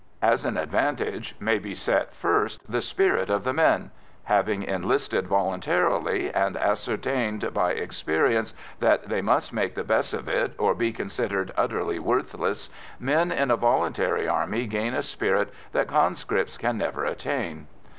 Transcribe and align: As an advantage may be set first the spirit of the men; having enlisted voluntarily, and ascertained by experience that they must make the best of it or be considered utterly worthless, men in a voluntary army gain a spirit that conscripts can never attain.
As 0.23 0.45
an 0.45 0.57
advantage 0.57 1.35
may 1.39 1.59
be 1.59 1.75
set 1.75 2.15
first 2.15 2.59
the 2.67 2.81
spirit 2.81 3.29
of 3.29 3.43
the 3.43 3.53
men; 3.53 3.91
having 4.23 4.63
enlisted 4.63 5.27
voluntarily, 5.27 6.33
and 6.33 6.57
ascertained 6.57 7.53
by 7.53 7.73
experience 7.73 8.55
that 8.79 9.07
they 9.09 9.21
must 9.21 9.53
make 9.53 9.75
the 9.75 9.83
best 9.83 10.15
of 10.15 10.27
it 10.27 10.53
or 10.57 10.73
be 10.73 10.91
considered 10.91 11.53
utterly 11.55 11.99
worthless, 11.99 12.71
men 12.99 13.31
in 13.31 13.51
a 13.51 13.55
voluntary 13.55 14.27
army 14.27 14.65
gain 14.65 14.95
a 14.95 15.03
spirit 15.03 15.53
that 15.71 15.87
conscripts 15.87 16.57
can 16.57 16.79
never 16.79 17.05
attain. 17.05 17.67